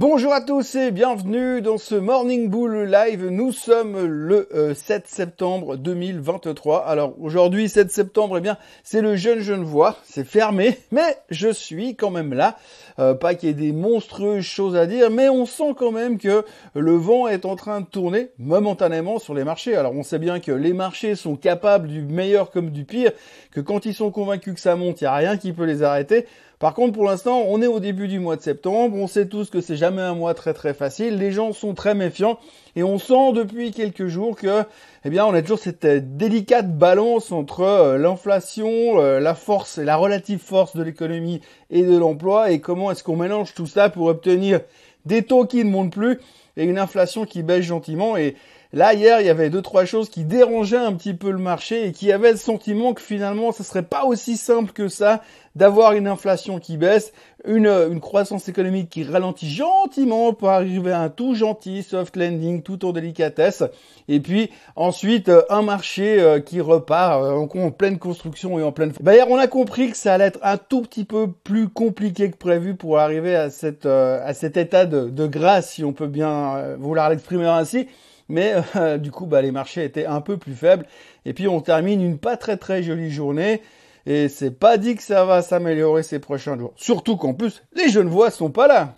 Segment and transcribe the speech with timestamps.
[0.00, 3.26] Bonjour à tous et bienvenue dans ce Morning Bull Live.
[3.30, 4.74] Nous sommes le 7 euh,
[5.04, 6.86] septembre 2023.
[6.86, 11.96] Alors aujourd'hui 7 septembre, eh bien c'est le jeune Genevois, c'est fermé, mais je suis
[11.96, 12.56] quand même là.
[13.00, 16.18] Euh, pas qu'il y ait des monstrueuses choses à dire, mais on sent quand même
[16.18, 16.44] que
[16.76, 19.74] le vent est en train de tourner momentanément sur les marchés.
[19.74, 23.10] Alors on sait bien que les marchés sont capables du meilleur comme du pire,
[23.50, 25.82] que quand ils sont convaincus que ça monte, il n'y a rien qui peut les
[25.82, 26.24] arrêter.
[26.58, 28.96] Par contre, pour l'instant, on est au début du mois de septembre.
[28.96, 31.16] On sait tous que c'est jamais un mois très très facile.
[31.16, 32.40] Les gens sont très méfiants
[32.74, 34.64] et on sent depuis quelques jours que,
[35.04, 39.78] eh bien, on a toujours cette euh, délicate balance entre euh, l'inflation, euh, la force
[39.78, 43.66] et la relative force de l'économie et de l'emploi et comment est-ce qu'on mélange tout
[43.66, 44.60] ça pour obtenir
[45.06, 46.18] des taux qui ne montent plus
[46.56, 48.34] et une inflation qui baisse gentiment et
[48.74, 51.86] Là, hier, il y avait deux, trois choses qui dérangeaient un petit peu le marché
[51.86, 55.22] et qui avaient le sentiment que finalement, ce serait pas aussi simple que ça
[55.56, 57.14] d'avoir une inflation qui baisse,
[57.46, 62.62] une, une croissance économique qui ralentit gentiment pour arriver à un tout gentil soft landing
[62.62, 63.64] tout en délicatesse.
[64.06, 68.92] Et puis, ensuite, un marché euh, qui repart euh, en, pleine construction et en pleine...
[69.00, 72.30] Bah, hier, on a compris que ça allait être un tout petit peu plus compliqué
[72.30, 75.94] que prévu pour arriver à cette, euh, à cet état de, de grâce, si on
[75.94, 77.88] peut bien vouloir l'exprimer ainsi
[78.28, 80.86] mais euh, du coup bah, les marchés étaient un peu plus faibles
[81.24, 83.62] et puis on termine une pas très très jolie journée
[84.06, 86.72] et c'est pas dit que ça va s'améliorer ces prochains jours.
[86.76, 88.94] Surtout qu'en plus les jeunes voix sont pas là.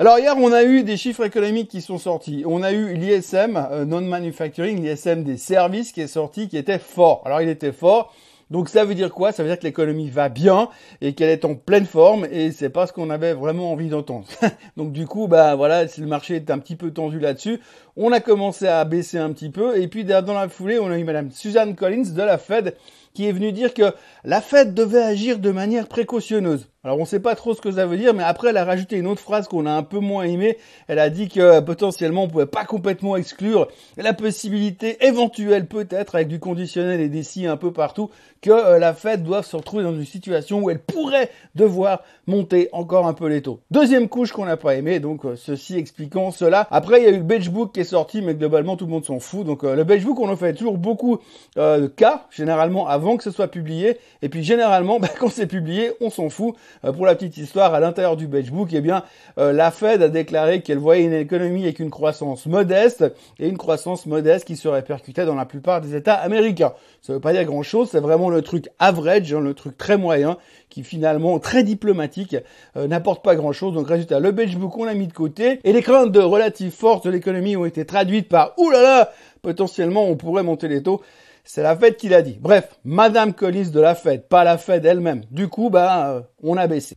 [0.00, 2.44] Alors hier, on a eu des chiffres économiques qui sont sortis.
[2.46, 7.22] On a eu l'ISM, euh, non-manufacturing, l'ISM des services qui est sorti, qui était fort.
[7.24, 8.14] Alors il était fort.
[8.50, 9.32] Donc ça veut dire quoi?
[9.32, 10.68] Ça veut dire que l'économie va bien
[11.00, 14.26] et qu'elle est en pleine forme et c'est pas ce qu'on avait vraiment envie d'entendre.
[14.76, 17.60] Donc du coup, bah voilà, si le marché est un petit peu tendu là-dessus,
[17.96, 20.98] on a commencé à baisser un petit peu et puis dans la foulée, on a
[20.98, 22.74] eu Madame Suzanne Collins de la Fed
[23.18, 26.68] qui est venue dire que la Fed devait agir de manière précautionneuse.
[26.84, 28.64] Alors on ne sait pas trop ce que ça veut dire, mais après elle a
[28.64, 30.56] rajouté une autre phrase qu'on a un peu moins aimée.
[30.86, 36.14] Elle a dit que euh, potentiellement on pouvait pas complètement exclure la possibilité éventuelle peut-être
[36.14, 39.56] avec du conditionnel et des si un peu partout que euh, la Fed doive se
[39.56, 43.58] retrouver dans une situation où elle pourrait devoir monter encore un peu les taux.
[43.72, 46.68] Deuxième couche qu'on n'a pas aimé, donc euh, ceci expliquant cela.
[46.70, 49.04] Après il y a eu le Benchbook qui est sorti, mais globalement tout le monde
[49.04, 49.44] s'en fout.
[49.44, 51.18] Donc le Benchbook on en fait toujours beaucoup
[51.56, 55.92] de cas, généralement avant que ce soit publié, et puis généralement bah, quand c'est publié
[56.00, 56.54] on s'en fout.
[56.84, 59.02] Euh, pour la petite histoire, à l'intérieur du Benchbook, eh bien,
[59.38, 63.04] euh, la Fed a déclaré qu'elle voyait une économie avec une croissance modeste
[63.38, 66.72] et une croissance modeste qui se répercutait dans la plupart des États américains.
[67.02, 69.96] Ça veut pas dire grand chose, c'est vraiment le truc average, hein, le truc très
[69.96, 70.36] moyen,
[70.68, 72.36] qui finalement très diplomatique,
[72.76, 73.74] euh, n'apporte pas grand chose.
[73.74, 77.02] Donc résultat, le Benchbook on l'a mis de côté et les craintes de relative force
[77.02, 81.02] de l'économie ont été traduites par oulala, potentiellement on pourrait monter les taux.
[81.50, 82.36] C'est la Fed qui l'a dit.
[82.38, 85.24] Bref, Madame Collins de la Fed, pas la Fed elle-même.
[85.30, 86.94] Du coup, bah, euh, on a baissé.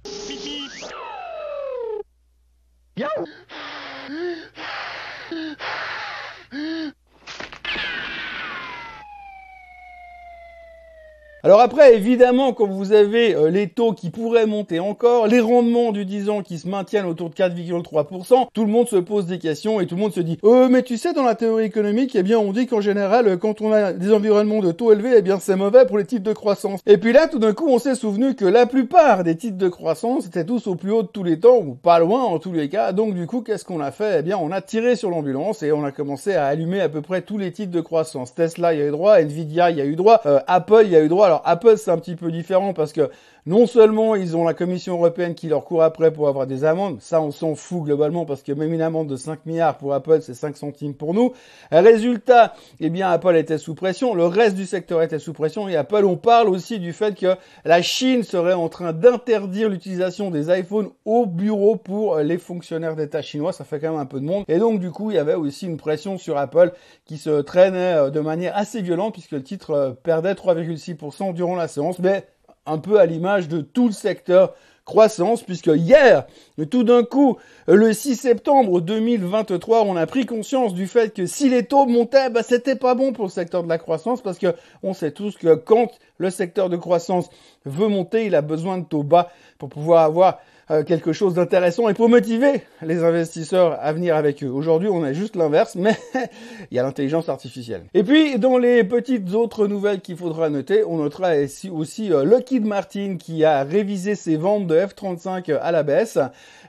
[11.44, 15.92] Alors après, évidemment, quand vous avez euh, les taux qui pourraient monter encore, les rendements
[15.92, 19.40] du 10 ans qui se maintiennent autour de 4,3%, tout le monde se pose des
[19.40, 22.16] questions et tout le monde se dit euh, mais tu sais, dans la théorie économique,
[22.16, 25.16] eh bien, on dit qu'en général, euh, quand on a des environnements de taux élevés,
[25.18, 26.82] eh bien, c'est mauvais pour les titres de croissance.
[26.86, 29.70] Et puis là, tout d'un coup, on s'est souvenu que la plupart des titres de
[29.70, 32.54] croissance étaient tous au plus haut de tous les temps, ou pas loin en tous
[32.54, 32.92] les cas.
[32.92, 34.20] Donc du coup, qu'est-ce qu'on a fait?
[34.20, 37.02] Eh bien, on a tiré sur l'ambulance et on a commencé à allumer à peu
[37.02, 38.36] près tous les titres de croissance.
[38.36, 40.96] Tesla, il y a eu droit, Nvidia, il y a eu droit, Apple, il y
[40.96, 41.31] a eu droit.
[41.32, 43.10] Alors Apple, c'est un petit peu différent parce que
[43.46, 47.02] non seulement ils ont la Commission européenne qui leur court après pour avoir des amendes,
[47.02, 50.20] ça on s'en fout globalement parce que même une amende de 5 milliards pour Apple,
[50.22, 51.34] c'est 5 centimes pour nous.
[51.72, 55.76] Résultat, eh bien Apple était sous pression, le reste du secteur était sous pression et
[55.76, 57.36] Apple, on parle aussi du fait que
[57.66, 63.22] la Chine serait en train d'interdire l'utilisation des iPhones au bureau pour les fonctionnaires d'État
[63.22, 64.46] chinois, ça fait quand même un peu de monde.
[64.48, 66.74] Et donc du coup, il y avait aussi une pression sur Apple
[67.06, 71.56] qui se traînait euh, de manière assez violente puisque le titre euh, perdait 3,6% durant
[71.56, 72.00] la séance.
[72.00, 72.26] Mais
[72.66, 74.54] un peu à l'image de tout le secteur
[74.86, 76.26] croissance, puisque hier,
[76.70, 77.38] tout d'un coup,
[77.68, 82.30] le 6 septembre 2023, on a pris conscience du fait que si les taux montaient,
[82.30, 84.54] bah, c'était pas bon pour le secteur de la croissance, parce que
[84.84, 87.30] on sait tous que quand le secteur de croissance
[87.66, 90.40] veut monter, il a besoin de taux bas pour pouvoir avoir
[90.86, 94.50] quelque chose d'intéressant et pour motiver les investisseurs à venir avec eux.
[94.50, 95.98] Aujourd'hui, on a juste l'inverse, mais
[96.72, 97.84] il y a l'intelligence artificielle.
[97.94, 102.24] Et puis, dans les petites autres nouvelles qu'il faudra noter, on notera aussi, aussi euh,
[102.24, 106.20] Lockheed Martin qui a révisé ses ventes de F-35 à la baisse.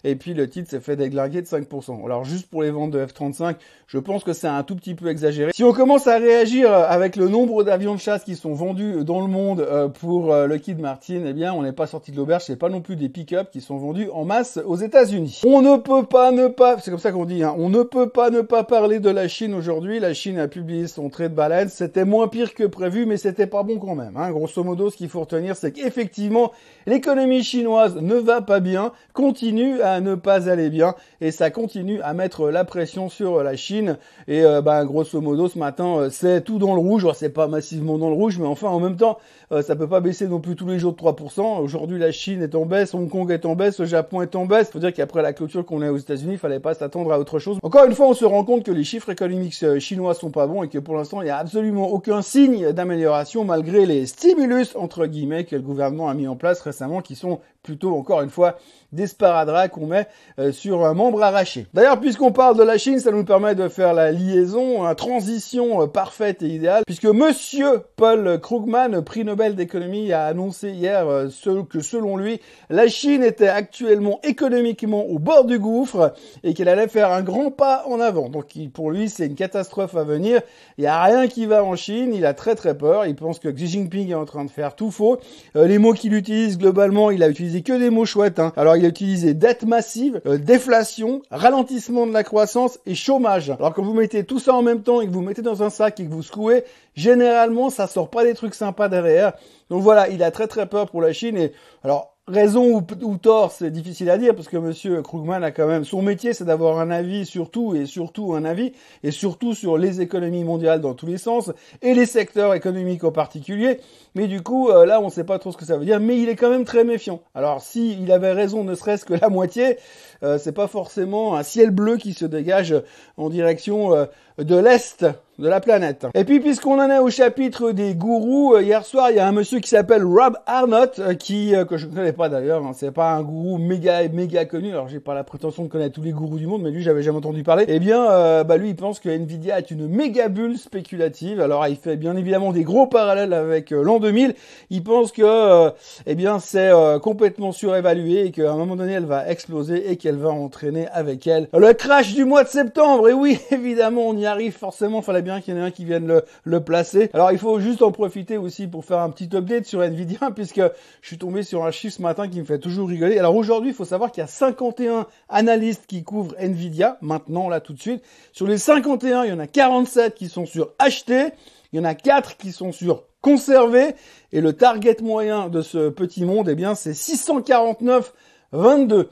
[0.05, 2.05] Et puis le titre s'est fait déglinguer de 5%.
[2.05, 3.57] Alors juste pour les ventes de F-35,
[3.87, 5.53] je pense que c'est un tout petit peu exagéré.
[5.55, 9.21] Si on commence à réagir avec le nombre d'avions de chasse qui sont vendus dans
[9.21, 12.43] le monde euh, pour euh, Lockheed Martin, eh bien on n'est pas sorti de l'auberge,
[12.47, 15.43] c'est pas non plus des pick-up qui sont vendus en masse aux États-Unis.
[15.47, 18.09] On ne peut pas ne pas, c'est comme ça qu'on dit, hein, on ne peut
[18.09, 20.01] pas ne pas parler de la Chine aujourd'hui.
[20.01, 23.47] La Chine a publié son trait de balance, c'était moins pire que prévu, mais c'était
[23.47, 24.17] pas bon quand même.
[24.17, 24.31] Hein.
[24.31, 26.53] Grosso modo, ce qu'il faut retenir, c'est qu'effectivement,
[26.87, 32.01] l'économie chinoise ne va pas bien, continue à ne pas aller bien et ça continue
[32.03, 33.99] à mettre la pression sur la Chine
[34.29, 37.49] et euh, bah, grosso modo ce matin euh, c'est tout dans le rouge, c'est pas
[37.49, 39.19] massivement dans le rouge mais enfin en même temps
[39.53, 41.61] euh, ça peut pas baisser non plus tous les jours de 3%.
[41.61, 44.47] Aujourd'hui la Chine est en baisse, Hong Kong est en baisse, le Japon est en
[44.47, 44.71] baisse.
[44.71, 47.39] Faut dire qu'après la clôture qu'on a aux États-Unis, il fallait pas s'attendre à autre
[47.39, 47.59] chose.
[47.63, 50.63] Encore une fois, on se rend compte que les chiffres économiques chinois sont pas bons
[50.63, 55.07] et que pour l'instant il y a absolument aucun signe d'amélioration malgré les stimulus entre
[55.07, 58.57] guillemets que le gouvernement a mis en place récemment qui sont plutôt encore une fois
[58.93, 60.07] des sparadraps qu'on met
[60.39, 61.67] euh, sur un membre arraché.
[61.75, 65.83] D'ailleurs, puisqu'on parle de la Chine, ça nous permet de faire la liaison, la transition
[65.83, 71.29] euh, parfaite et idéale, puisque Monsieur Paul Krugman, prix Nobel d'économie, a annoncé hier euh,
[71.69, 72.41] que selon lui,
[72.71, 76.15] la Chine était actuellement économiquement au bord du gouffre
[76.45, 78.29] et qu'elle allait faire un grand pas en avant.
[78.29, 80.41] Donc pour lui, c'est une catastrophe à venir.
[80.79, 82.15] Il n'y a rien qui va en Chine.
[82.15, 83.07] Il a très très peur.
[83.07, 85.19] Il pense que Xi Jinping est en train de faire tout faux.
[85.55, 88.39] les mots qu'il utilise globalement, il a utilisé que des mots chouettes.
[88.39, 88.53] Hein.
[88.57, 93.49] Alors il a utilisé dette massive, euh, déflation, ralentissement de la croissance et chômage.
[93.49, 95.71] Alors quand vous mettez tout ça en même temps et que vous mettez dans un
[95.71, 96.65] sac et que vous secouez,
[96.95, 99.33] généralement ça sort pas des trucs sympas derrière.
[99.71, 101.53] Donc voilà, il a très très peur pour la Chine et
[101.83, 105.85] alors raison ou, tort, c'est difficile à dire parce que Monsieur Krugman a quand même
[105.85, 108.73] son métier, c'est d'avoir un avis sur tout et surtout un avis
[109.03, 111.51] et surtout sur les économies mondiales dans tous les sens
[111.83, 113.81] et les secteurs économiques en particulier.
[114.15, 115.99] Mais du coup, euh, là, on ne sait pas trop ce que ça veut dire,
[115.99, 117.23] mais il est quand même très méfiant.
[117.35, 119.79] Alors, si il avait raison, ne serait-ce que la moitié,
[120.23, 122.75] euh, c'est pas forcément un ciel bleu qui se dégage
[123.17, 124.07] en direction euh,
[124.39, 125.05] de l'est
[125.39, 126.07] de la planète.
[126.15, 129.27] Et puis puisqu'on en est au chapitre des gourous, euh, hier soir il y a
[129.27, 132.65] un monsieur qui s'appelle Rob Arnott euh, qui euh, que je ne connais pas d'ailleurs,
[132.65, 134.71] hein, c'est pas un gourou méga méga connu.
[134.71, 137.03] Alors j'ai pas la prétention de connaître tous les gourous du monde, mais lui j'avais
[137.03, 137.65] jamais entendu parler.
[137.69, 141.41] Eh bien, bah lui il pense que Nvidia est une méga bulle spéculative.
[141.41, 144.35] Alors il fait bien évidemment des gros parallèles avec l'an 2000.
[144.71, 145.73] Il pense que
[146.07, 146.71] eh bien c'est
[147.03, 151.27] complètement surévalué et qu'à un moment donné elle va exploser et qu'elle va entraîner avec
[151.27, 153.09] elle le crash du mois de septembre.
[153.09, 155.03] Et oui, évidemment on y arrive forcément.
[155.03, 157.11] Fallait bien qu'il y en ait un qui vienne le, le placer.
[157.15, 160.61] Alors il faut juste en profiter aussi pour faire un petit update sur Nvidia puisque
[160.61, 163.19] je suis tombé sur un chiffre ce matin qui me fait toujours rigoler.
[163.19, 167.61] Alors aujourd'hui, il faut savoir qu'il y a 51 analystes qui couvrent Nvidia maintenant là
[167.61, 168.03] tout de suite.
[168.33, 171.29] Sur les 51, il y en a 47 qui sont sur acheter,
[171.73, 173.95] il y en a 4 qui sont sur conserver
[174.33, 178.13] et le target moyen de ce petit monde, eh bien, c'est 649
[178.53, 179.09] 22.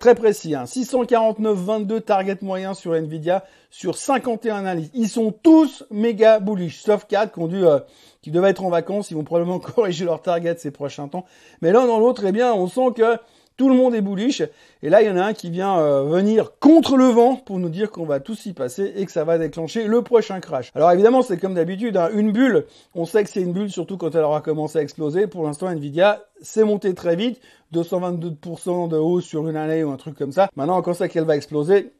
[0.00, 0.64] Très précis, hein.
[0.64, 4.90] 649,22 target moyen sur Nvidia sur 51 analyses.
[4.94, 7.78] Ils sont tous méga bullish, sauf 4 qui ont dû, euh,
[8.20, 9.12] qui devaient être en vacances.
[9.12, 11.24] Ils vont probablement corriger leur target ces prochains temps.
[11.62, 13.16] Mais l'un dans l'autre, eh bien, on sent que
[13.60, 14.42] tout le monde est bullish.
[14.82, 17.58] Et là, il y en a un qui vient euh, venir contre le vent pour
[17.58, 20.70] nous dire qu'on va tous y passer et que ça va déclencher le prochain crash.
[20.74, 22.64] Alors évidemment, c'est comme d'habitude, hein, une bulle,
[22.94, 25.26] on sait que c'est une bulle, surtout quand elle aura commencé à exploser.
[25.26, 27.38] Pour l'instant, Nvidia s'est monté très vite,
[27.74, 30.48] 222% de hausse sur une année ou un truc comme ça.
[30.56, 31.92] Maintenant, on sait qu'elle va exploser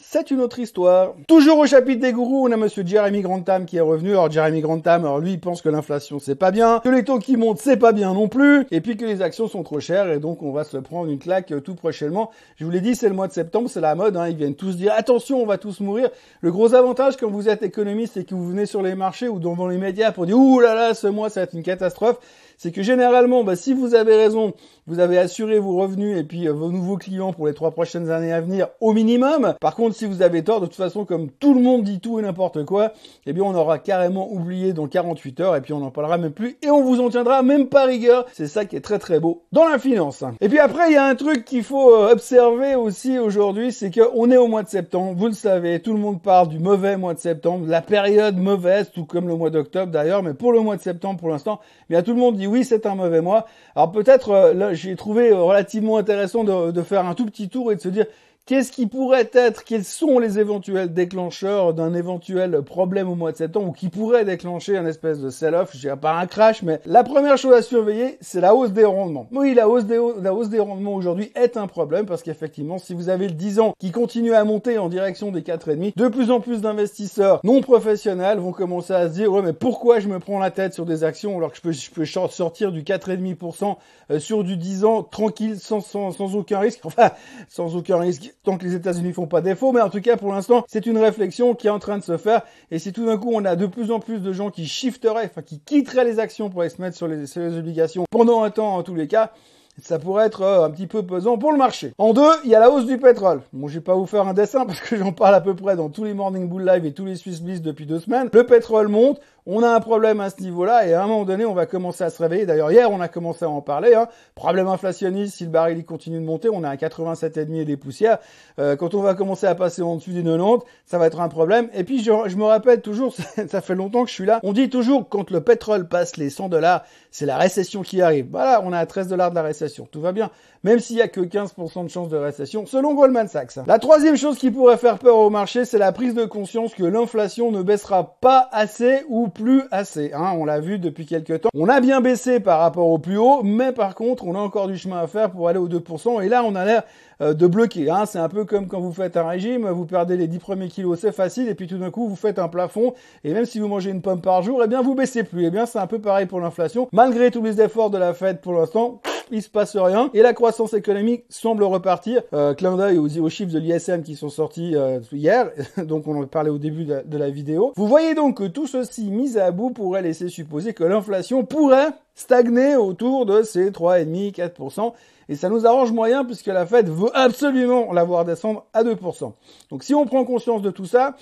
[0.00, 1.14] c'est une autre histoire.
[1.26, 4.12] Toujours au chapitre des gourous, on a monsieur Jeremy Grantham qui est revenu.
[4.12, 7.18] Alors Jeremy Grantham, alors lui, il pense que l'inflation c'est pas bien, que les taux
[7.18, 10.10] qui montent c'est pas bien non plus, et puis que les actions sont trop chères,
[10.10, 12.30] et donc on va se prendre une claque tout prochainement.
[12.56, 14.28] Je vous l'ai dit, c'est le mois de septembre, c'est la mode, hein.
[14.28, 16.08] ils viennent tous dire attention, on va tous mourir.
[16.40, 19.40] Le gros avantage quand vous êtes économiste et que vous venez sur les marchés ou
[19.40, 22.18] dans les médias pour dire ouh là là, ce mois ça va être une catastrophe,
[22.58, 24.52] c'est que généralement, bah, si vous avez raison,
[24.88, 28.10] vous avez assuré vos revenus et puis euh, vos nouveaux clients pour les trois prochaines
[28.10, 29.54] années à venir au minimum.
[29.60, 32.18] Par contre, si vous avez tort, de toute façon, comme tout le monde dit tout
[32.18, 32.92] et n'importe quoi,
[33.26, 36.32] eh bien, on aura carrément oublié dans 48 heures et puis on n'en parlera même
[36.32, 38.26] plus et on vous en tiendra même pas rigueur.
[38.32, 40.24] C'est ça qui est très très beau dans la finance.
[40.40, 43.92] Et puis après, il y a un truc qu'il faut euh, observer aussi aujourd'hui, c'est
[43.92, 45.14] qu'on est au mois de septembre.
[45.16, 48.90] Vous le savez, tout le monde parle du mauvais mois de septembre, la période mauvaise,
[48.90, 51.92] tout comme le mois d'octobre d'ailleurs, mais pour le mois de septembre, pour l'instant, eh
[51.94, 53.46] bien tout le monde dit oui, c'est un mauvais mois.
[53.76, 57.48] Alors peut-être, euh, là, j'ai trouvé euh, relativement intéressant de, de, faire un tout petit
[57.48, 58.06] tour et de se dire
[58.48, 63.36] Qu'est-ce qui pourrait être, quels sont les éventuels déclencheurs d'un éventuel problème au mois de
[63.36, 66.80] septembre ou qui pourrait déclencher un espèce de sell-off, je dirais pas un crash, mais
[66.86, 69.28] la première chose à surveiller, c'est la hausse des rendements.
[69.32, 72.94] Oui, la hausse des, la hausse des rendements aujourd'hui est un problème parce qu'effectivement, si
[72.94, 76.30] vous avez le 10 ans qui continue à monter en direction des 4,5, de plus
[76.30, 80.20] en plus d'investisseurs non professionnels vont commencer à se dire, ouais, mais pourquoi je me
[80.20, 83.76] prends la tête sur des actions alors que je peux, sortir du 4,5%
[84.10, 86.80] euh, sur du 10 ans tranquille, sans, sans, sans aucun risque?
[86.86, 87.10] Enfin,
[87.50, 90.64] sans aucun risque que les États-Unis font pas défaut, mais en tout cas pour l'instant
[90.68, 92.42] c'est une réflexion qui est en train de se faire.
[92.70, 95.26] Et si tout d'un coup on a de plus en plus de gens qui shifteraient,
[95.26, 98.76] enfin qui quitteraient les actions pour aller se mettre sur les obligations pendant un temps
[98.76, 99.32] en tous les cas,
[99.80, 101.92] ça pourrait être euh, un petit peu pesant pour le marché.
[101.98, 103.40] En deux, il y a la hausse du pétrole.
[103.52, 105.76] Bon, je vais pas vous faire un dessin parce que j'en parle à peu près
[105.76, 108.28] dans tous les Morning Bull Live et tous les Swiss Bliss depuis deux semaines.
[108.32, 109.20] Le pétrole monte,
[109.50, 112.04] on a un problème à ce niveau-là et à un moment donné, on va commencer
[112.04, 112.44] à se réveiller.
[112.44, 113.94] D'ailleurs, hier, on a commencé à en parler.
[113.94, 114.08] Hein.
[114.34, 117.76] Problème inflationniste, si le baril il continue de monter, on est à 87,5 et des
[117.78, 118.18] poussières.
[118.58, 121.28] Euh, quand on va commencer à passer en dessus des 90, ça va être un
[121.28, 121.70] problème.
[121.72, 123.14] Et puis, je, je me rappelle toujours,
[123.48, 126.28] ça fait longtemps que je suis là, on dit toujours quand le pétrole passe les
[126.28, 128.26] 100 dollars, c'est la récession qui arrive.
[128.30, 129.67] Voilà, on a à 13 dollars de la récession.
[129.90, 130.30] Tout va bien.
[130.64, 133.56] Même s'il y a que 15% de chance de récession, selon Goldman Sachs.
[133.66, 136.84] La troisième chose qui pourrait faire peur au marché, c'est la prise de conscience que
[136.84, 140.12] l'inflation ne baissera pas assez ou plus assez.
[140.12, 140.32] Hein.
[140.36, 141.50] on l'a vu depuis quelques temps.
[141.54, 144.66] On a bien baissé par rapport au plus haut, mais par contre, on a encore
[144.66, 146.22] du chemin à faire pour aller aux 2%.
[146.22, 146.82] Et là, on a l'air
[147.20, 147.90] de bloquer.
[147.90, 148.06] Hein.
[148.06, 150.98] C'est un peu comme quand vous faites un régime, vous perdez les 10 premiers kilos,
[151.00, 152.94] c'est facile, et puis tout d'un coup, vous faites un plafond,
[153.24, 155.46] et même si vous mangez une pomme par jour, eh bien, vous baissez plus.
[155.46, 156.88] Eh bien, c'est un peu pareil pour l'inflation.
[156.92, 160.32] Malgré tous les efforts de la Fed pour l'instant, il se passe rien, et la
[160.32, 162.22] croissance économique semble repartir.
[162.32, 166.22] Euh, clin d'œil aux, aux, chiffres de l'ISM qui sont sortis euh, hier, donc on
[166.22, 167.72] en parlait au début de la vidéo.
[167.76, 171.90] Vous voyez donc que tout ceci mis à bout pourrait laisser supposer que l'inflation pourrait
[172.18, 174.92] stagner autour de ces 3,5-4%.
[175.28, 179.32] Et ça nous arrange moyen puisque la Fed veut absolument la voir descendre à 2%.
[179.70, 181.14] Donc si on prend conscience de tout ça,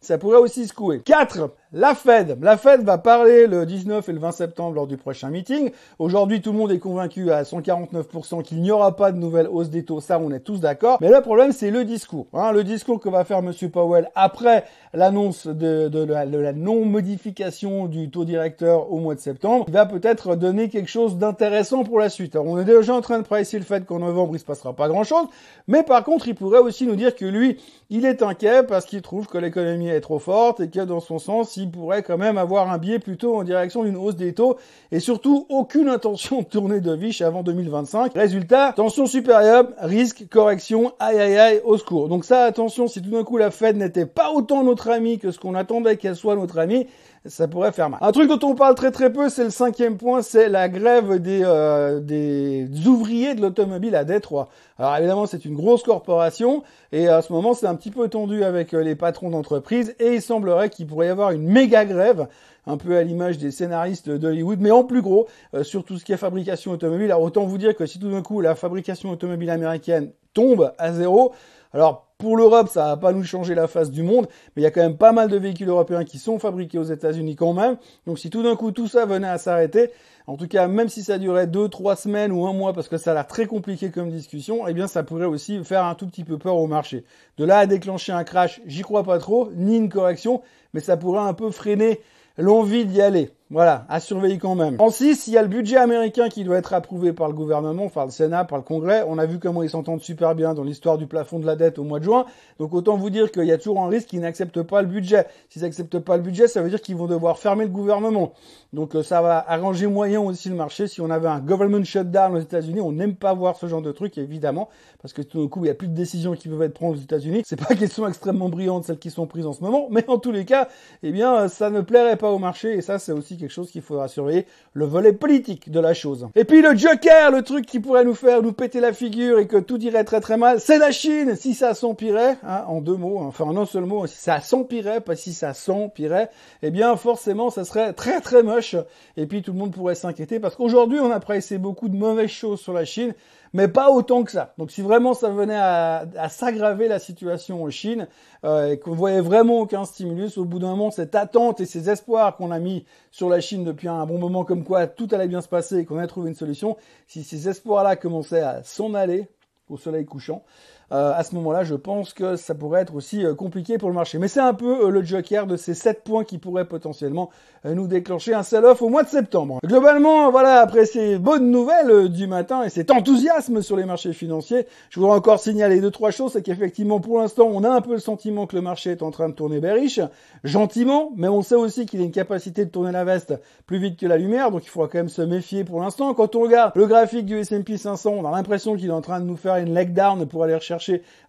[0.00, 1.00] ça pourrait aussi secouer.
[1.00, 1.50] 4.
[1.74, 2.38] La Fed.
[2.40, 5.70] La Fed va parler le 19 et le 20 septembre lors du prochain meeting.
[5.98, 9.68] Aujourd'hui, tout le monde est convaincu à 149% qu'il n'y aura pas de nouvelle hausse
[9.68, 10.00] des taux.
[10.00, 10.96] Ça, on est tous d'accord.
[11.02, 12.26] Mais le problème, c'est le discours.
[12.32, 12.52] Hein.
[12.52, 18.90] le discours que va faire Monsieur Powell après l'annonce de, la, non-modification du taux directeur
[18.90, 22.34] au mois de septembre il va peut-être donner quelque chose d'intéressant pour la suite.
[22.36, 24.88] On est déjà en train de pricer le fait qu'en novembre, il se passera pas
[24.88, 25.26] grand-chose.
[25.66, 27.58] Mais par contre, il pourrait aussi nous dire que lui,
[27.90, 31.18] il est inquiet parce qu'il trouve que l'économie est trop forte et que dans son
[31.18, 34.56] sens, pourrait quand même avoir un biais plutôt en direction d'une hausse des taux
[34.92, 38.14] et surtout aucune intention de tourner de viche avant 2025.
[38.14, 42.08] Résultat, tension supérieure, risque, correction, aïe aïe aïe, au secours.
[42.08, 45.30] Donc ça, attention, si tout d'un coup la Fed n'était pas autant notre amie que
[45.30, 46.86] ce qu'on attendait qu'elle soit notre amie,
[47.26, 47.98] ça pourrait faire mal.
[48.02, 51.20] Un truc dont on parle très très peu, c'est le cinquième point, c'est la grève
[51.20, 54.48] des, euh, des ouvriers de l'automobile à Détroit.
[54.78, 58.44] Alors évidemment, c'est une grosse corporation et à ce moment, c'est un petit peu tendu
[58.44, 62.28] avec euh, les patrons d'entreprise et il semblerait qu'il pourrait y avoir une méga grève
[62.66, 66.04] un peu à l'image des scénaristes d'Hollywood, mais en plus gros, euh, sur tout ce
[66.04, 67.06] qui est fabrication automobile.
[67.06, 70.92] Alors autant vous dire que si tout d'un coup la fabrication automobile américaine tombe à
[70.92, 71.32] zéro,
[71.72, 74.66] alors pour l'Europe, ça va pas nous changer la face du monde, mais il y
[74.66, 77.76] a quand même pas mal de véhicules européens qui sont fabriqués aux États-Unis quand même.
[78.08, 79.90] Donc si tout d'un coup tout ça venait à s'arrêter,
[80.26, 82.96] en tout cas même si ça durait deux, trois semaines ou un mois, parce que
[82.96, 86.08] ça a l'air très compliqué comme discussion, eh bien ça pourrait aussi faire un tout
[86.08, 87.04] petit peu peur au marché.
[87.36, 90.42] De là à déclencher un crash, j'y crois pas trop, ni une correction,
[90.74, 92.00] mais ça pourrait un peu freiner
[92.36, 93.30] l'envie d'y aller.
[93.50, 94.76] Voilà, à surveiller quand même.
[94.78, 97.88] En 6, il y a le budget américain qui doit être approuvé par le gouvernement,
[97.88, 99.02] par le Sénat, par le Congrès.
[99.08, 101.78] On a vu comment ils s'entendent super bien dans l'histoire du plafond de la dette
[101.78, 102.26] au mois de juin.
[102.58, 105.26] Donc autant vous dire qu'il y a toujours un risque qu'ils n'acceptent pas le budget.
[105.48, 108.34] S'ils n'acceptent pas le budget, ça veut dire qu'ils vont devoir fermer le gouvernement.
[108.74, 110.86] Donc euh, ça va arranger moyen aussi le marché.
[110.86, 113.92] Si on avait un government shutdown aux États-Unis, on n'aime pas voir ce genre de
[113.92, 114.68] truc, évidemment,
[115.00, 116.90] parce que tout d'un coup, il n'y a plus de décisions qui peuvent être prises
[116.90, 117.44] aux États-Unis.
[117.46, 120.18] C'est pas qu'elles sont extrêmement brillantes, celles qui sont prises en ce moment, mais en
[120.18, 120.68] tous les cas,
[121.02, 123.82] eh bien, ça ne plairait pas au marché, et ça, c'est aussi quelque chose qu'il
[123.82, 126.28] faudra surveiller, le volet politique de la chose.
[126.34, 129.46] Et puis le Joker, le truc qui pourrait nous faire nous péter la figure et
[129.46, 131.36] que tout irait très très mal, c'est la Chine.
[131.36, 135.00] Si ça s'empirait, hein, en deux mots, enfin en un seul mot, si ça s'empirait,
[135.00, 136.30] pas si ça s'empirait,
[136.62, 138.76] eh bien forcément, ça serait très très moche.
[139.16, 142.30] Et puis tout le monde pourrait s'inquiéter parce qu'aujourd'hui, on a pressé beaucoup de mauvaises
[142.30, 143.14] choses sur la Chine
[143.52, 144.54] mais pas autant que ça.
[144.58, 148.08] Donc si vraiment ça venait à, s'aggraver la situation en Chine
[148.44, 151.90] euh, et qu'on voyait vraiment aucun stimulus, au bout d'un moment, cette attente et ces
[151.90, 155.28] espoirs qu'on a mis sur la Chine depuis un bon moment, comme quoi tout allait
[155.28, 156.76] bien se passer et qu'on allait trouvé une solution,
[157.06, 159.28] si ces espoirs-là commençaient à s'en aller
[159.68, 160.44] au soleil couchant,
[160.90, 163.94] euh, à ce moment-là, je pense que ça pourrait être aussi euh, compliqué pour le
[163.94, 164.18] marché.
[164.18, 167.30] Mais c'est un peu euh, le joker de ces 7 points qui pourraient potentiellement
[167.64, 169.58] nous déclencher un sell-off au mois de septembre.
[169.64, 174.64] Globalement, voilà, après ces bonnes nouvelles du matin et cet enthousiasme sur les marchés financiers,
[174.90, 177.94] je voudrais encore signaler deux trois choses, c'est qu'effectivement pour l'instant, on a un peu
[177.94, 180.00] le sentiment que le marché est en train de tourner bearish,
[180.44, 183.34] gentiment, mais on sait aussi qu'il a une capacité de tourner la veste
[183.66, 186.14] plus vite que la lumière, donc il faudra quand même se méfier pour l'instant.
[186.14, 189.18] Quand on regarde le graphique du S&P 500, on a l'impression qu'il est en train
[189.18, 190.77] de nous faire une leg down pour aller rechercher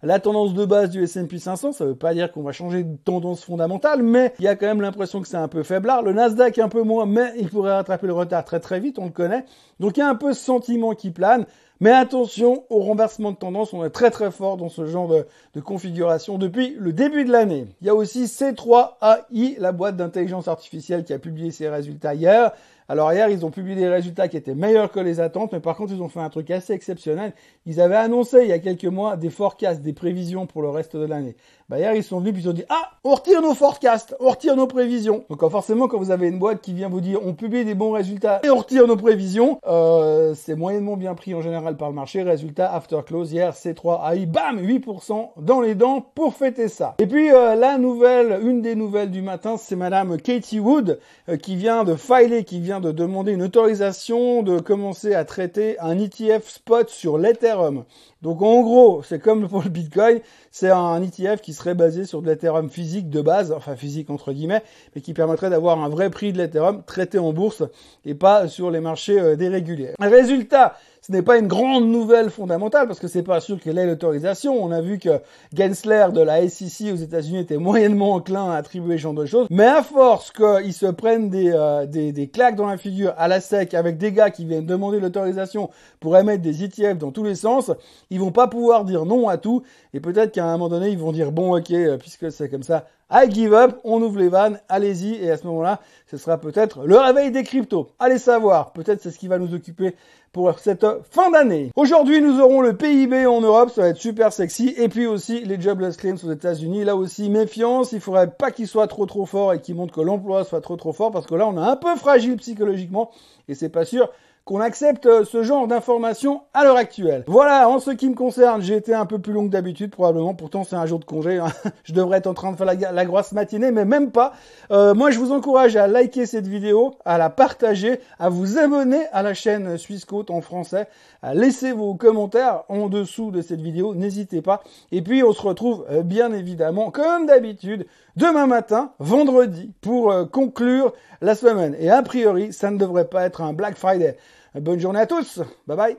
[0.02, 1.72] la tendance de base du S&P 500.
[1.72, 4.66] Ça veut pas dire qu'on va changer de tendance fondamentale, mais il y a quand
[4.66, 6.02] même l'impression que c'est un peu faiblard.
[6.02, 9.06] Le Nasdaq un peu moins, mais il pourrait rattraper le retard très très vite, on
[9.06, 9.44] le connaît.
[9.78, 11.46] Donc il y a un peu ce sentiment qui plane.
[11.82, 15.26] Mais attention au renversement de tendance, on est très très fort dans ce genre de,
[15.54, 17.68] de configuration depuis le début de l'année.
[17.80, 22.52] Il y a aussi C3AI, la boîte d'intelligence artificielle qui a publié ses résultats hier.
[22.90, 25.76] Alors hier, ils ont publié des résultats qui étaient meilleurs que les attentes, mais par
[25.76, 27.32] contre, ils ont fait un truc assez exceptionnel.
[27.64, 30.96] Ils avaient annoncé il y a quelques mois des forecasts, des prévisions pour le reste
[30.96, 31.36] de l'année.
[31.70, 34.30] Bah hier, ils sont venus puis ils ont dit ah, on retire nos forecasts, on
[34.30, 35.24] retire nos prévisions.
[35.30, 37.92] Donc forcément, quand vous avez une boîte qui vient vous dire on publie des bons
[37.92, 41.94] résultats et on retire nos prévisions, euh, c'est moyennement bien pris en général par le
[41.94, 42.24] marché.
[42.24, 46.96] Résultat after close hier, C3 AI, bam, 8% dans les dents pour fêter ça.
[46.98, 50.98] Et puis euh, la nouvelle, une des nouvelles du matin, c'est Madame Katie Wood
[51.28, 55.78] euh, qui vient de filer, qui vient de demander une autorisation de commencer à traiter
[55.78, 57.84] un ETF spot sur l'Ethereum.
[58.22, 62.20] Donc en gros, c'est comme pour le Bitcoin, c'est un ETF qui serait basé sur
[62.20, 64.62] de l'Ethereum physique de base, enfin physique entre guillemets,
[64.94, 67.62] mais qui permettrait d'avoir un vrai prix de l'Ethereum traité en bourse
[68.04, 69.94] et pas sur les marchés euh, déréguliers.
[69.98, 73.86] Résultat, ce n'est pas une grande nouvelle fondamentale parce que c'est pas sûr qu'elle ait
[73.86, 74.62] l'autorisation.
[74.62, 75.20] On a vu que
[75.56, 79.46] Gensler de la SEC aux États-Unis était moyennement enclin à attribuer ce genre de choses.
[79.50, 83.28] Mais à force qu'ils se prennent des, euh, des, des, claques dans la figure à
[83.28, 87.24] la sec avec des gars qui viennent demander l'autorisation pour émettre des ETF dans tous
[87.24, 87.70] les sens,
[88.10, 89.62] ils vont pas pouvoir dire non à tout.
[89.94, 92.62] Et peut-être qu'à un moment donné, ils vont dire bon ok, euh, puisque c'est comme
[92.62, 96.38] ça, I give up, on ouvre les vannes, allez-y, et à ce moment-là, ce sera
[96.38, 97.88] peut-être le réveil des cryptos.
[97.98, 99.96] Allez savoir, peut-être c'est ce qui va nous occuper
[100.32, 101.72] pour cette fin d'année.
[101.74, 105.40] Aujourd'hui, nous aurons le PIB en Europe, ça va être super sexy, et puis aussi
[105.40, 106.84] les jobless claims aux États-Unis.
[106.84, 110.00] Là aussi, méfiance, il faudrait pas qu'il soit trop trop fort et qu'il montre que
[110.00, 113.10] l'emploi soit trop trop fort, parce que là, on est un peu fragile psychologiquement,
[113.48, 114.08] et c'est pas sûr
[114.44, 117.24] qu'on accepte euh, ce genre d'informations à l'heure actuelle.
[117.26, 120.34] Voilà, en ce qui me concerne, j'ai été un peu plus long que d'habitude probablement,
[120.34, 121.48] pourtant c'est un jour de congé, hein.
[121.84, 124.32] je devrais être en train de faire la, grosse matinée, mais même pas.
[124.70, 129.06] Euh, moi je vous encourage à liker cette vidéo, à la partager, à vous abonner
[129.12, 130.88] à la chaîne Suisse Côte en français,
[131.22, 134.62] à laisser vos commentaires en dessous de cette vidéo, n'hésitez pas.
[134.90, 140.92] Et puis on se retrouve euh, bien évidemment, comme d'habitude, demain matin, vendredi, pour conclure
[141.20, 141.76] la semaine.
[141.78, 144.16] Et a priori, ça ne devrait pas être un Black Friday.
[144.54, 145.40] Bonne journée à tous.
[145.66, 145.96] Bye bye.